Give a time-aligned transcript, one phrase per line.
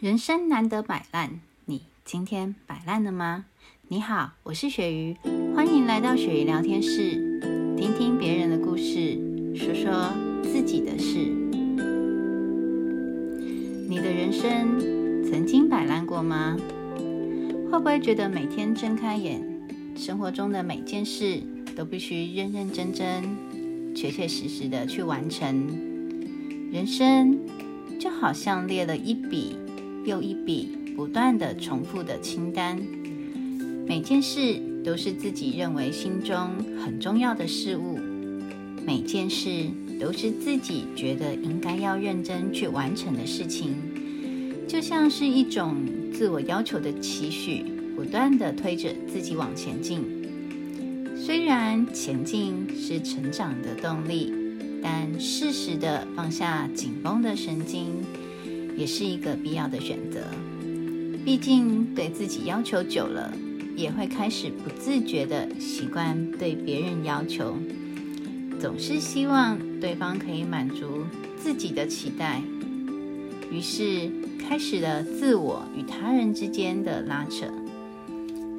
[0.00, 3.46] 人生难得摆烂，你今天摆烂了吗？
[3.88, 5.16] 你好，我是鳕鱼，
[5.56, 7.40] 欢迎来到鳕鱼聊天室，
[7.76, 9.18] 听听别人的故事，
[9.56, 10.12] 说说
[10.44, 11.18] 自己的事。
[13.88, 16.56] 你的人生曾经摆烂过吗？
[17.68, 19.42] 会不会觉得每天睁开眼，
[19.96, 21.42] 生活中的每件事
[21.74, 23.36] 都必须认认真真、
[23.96, 25.66] 确确实实的去完成？
[26.70, 27.36] 人生
[27.98, 29.56] 就好像列了一笔。
[30.08, 32.80] 又一笔不断的重复的清单，
[33.86, 36.48] 每件事都是自己认为心中
[36.82, 37.98] 很重要的事物，
[38.86, 39.66] 每件事
[40.00, 43.74] 都是自己觉得应该要认真去完成的事情，
[44.66, 45.76] 就像是一种
[46.14, 47.62] 自我要求的期许，
[47.94, 50.02] 不断的推着自己往前进。
[51.14, 54.32] 虽然前进是成长的动力，
[54.82, 58.02] 但适时的放下紧绷的神经。
[58.78, 60.20] 也是一个必要的选择。
[61.24, 63.30] 毕竟对自己要求久了，
[63.76, 67.56] 也会开始不自觉的习惯对别人要求，
[68.58, 71.04] 总是希望对方可以满足
[71.36, 72.40] 自己的期待，
[73.50, 77.46] 于是开始了自我与他人之间的拉扯，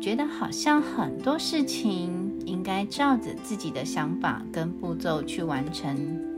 [0.00, 2.12] 觉得好像很多事情
[2.46, 6.31] 应该照着自己的想法跟步骤去完成。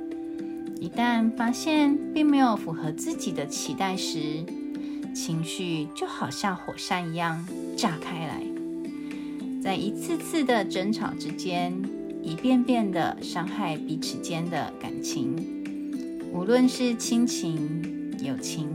[0.84, 4.44] 一旦发现并没有符合自己的期待时，
[5.14, 7.42] 情绪就好像火山一样
[7.74, 8.42] 炸开来，
[9.62, 11.72] 在一次次的争吵之间，
[12.22, 15.34] 一遍遍的伤害彼此间的感情。
[16.30, 18.68] 无论是亲情、友情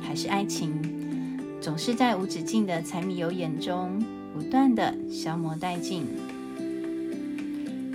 [0.00, 0.72] 还是爱情，
[1.60, 4.00] 总是在无止境的柴米油盐中
[4.32, 6.06] 不断的消磨殆尽。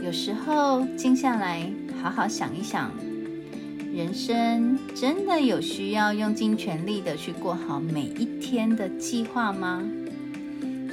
[0.03, 1.71] 有时候静下来，
[2.03, 2.91] 好好想一想。
[3.93, 9.83] 人生真的有需要用尽全力的去过好每一天的计划吗？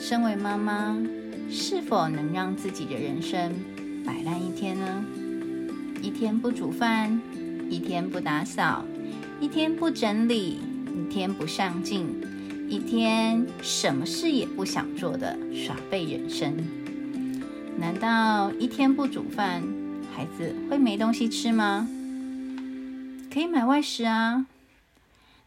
[0.00, 0.98] 身为妈妈，
[1.48, 3.54] 是否能让自己的人生
[4.04, 5.04] 摆烂一天呢？
[6.02, 7.20] 一天不煮饭，
[7.70, 8.84] 一天不打扫，
[9.40, 10.58] 一天不整理，
[10.92, 12.04] 一天不上进，
[12.68, 16.52] 一天什么事也不想做的耍废人生？
[17.76, 19.62] 难道一天不煮饭，
[20.12, 21.88] 孩子会没东西吃吗？
[23.32, 24.46] 可以买外食啊？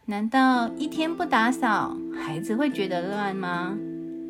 [0.06, 3.75] 难道一天不打扫，孩子会觉得乱吗？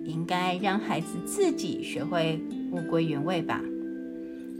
[0.05, 2.41] 应该让孩子自己学会
[2.71, 3.61] 物归原位吧？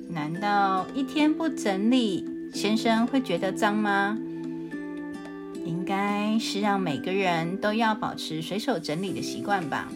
[0.10, 4.18] 难道一天不整理，先生会觉得脏吗？
[5.64, 9.88] 应该是让每个人都要保持随手整理的习惯吧？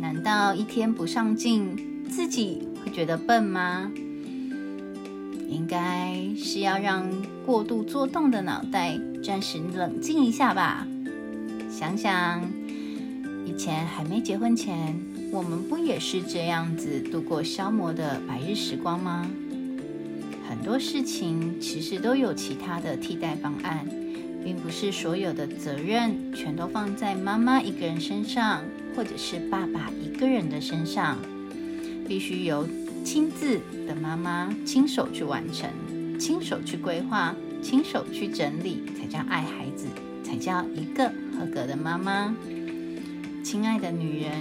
[0.00, 3.90] 难道一天不上进，自己会觉得笨吗？
[5.50, 7.04] 应该是要让
[7.44, 10.86] 过度作动的脑袋暂时冷静一下吧。
[11.68, 12.48] 想想
[13.44, 14.96] 以前还没结婚前，
[15.32, 19.28] 我们不也是这样子度过消磨的白日时光吗？
[20.48, 23.84] 很多事情其实都有其他的替代方案，
[24.44, 28.62] 并不是所有的责任全都放在妈妈一个人身上，
[28.94, 31.18] 或者是爸爸一个人的身上，
[32.06, 32.66] 必须由。
[33.04, 35.68] 亲自的妈妈亲手去完成，
[36.18, 39.86] 亲手去规划，亲手去整理，才叫爱孩子，
[40.22, 42.34] 才叫一个合格的妈妈。
[43.42, 44.32] 亲爱的女人，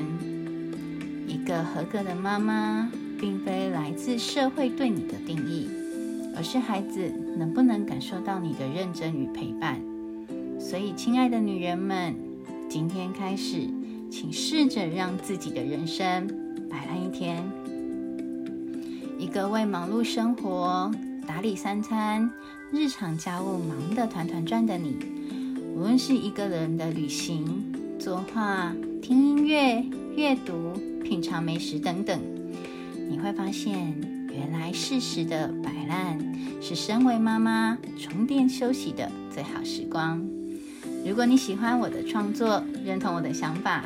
[1.25, 5.67] 一个合格的妈妈，并非来自社会对你的定义，
[6.35, 9.79] 而是孩子能不能感受到你的认真与陪伴。
[10.59, 12.13] 所以，亲爱的女人们，
[12.67, 13.67] 今天开始，
[14.11, 16.27] 请试着让自己的人生
[16.69, 17.41] 摆烂一天。
[19.19, 20.89] 一个为忙碌生活、
[21.27, 22.31] 打理三餐、
[22.71, 24.95] 日常家务忙得团团转的你，
[25.75, 27.61] 无论是一个人的旅行、
[27.99, 29.83] 作画、听音乐、
[30.15, 30.71] 阅读、
[31.03, 32.17] 品尝美食等等，
[33.09, 33.93] 你会发现，
[34.31, 36.17] 原来适时的摆烂
[36.61, 40.25] 是身为妈妈充电休息的最好时光。
[41.05, 43.83] 如果你喜欢我的创作，认同我的想法，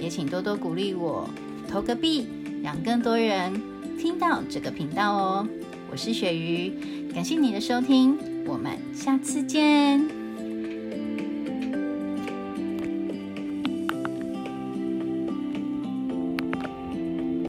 [0.00, 1.30] 也请多多鼓励我，
[1.68, 2.26] 投个币，
[2.64, 3.70] 让更多人。
[3.98, 5.48] 听到这个频道哦，
[5.90, 6.72] 我是雪鱼，
[7.14, 10.21] 感谢你的收听，我们下次见。